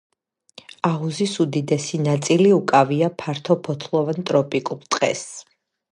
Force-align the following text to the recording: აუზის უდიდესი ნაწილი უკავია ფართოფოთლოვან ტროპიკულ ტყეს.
აუზის 0.87 1.33
უდიდესი 1.43 1.99
ნაწილი 2.07 2.49
უკავია 2.57 3.11
ფართოფოთლოვან 3.23 4.29
ტროპიკულ 4.31 4.85
ტყეს. 4.95 5.23